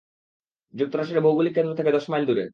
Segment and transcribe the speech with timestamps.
[0.73, 2.45] যুক্তরাষ্ট্রের ভৌগোলিক কেন্দ্র থেকে দশ মাইল দূরে।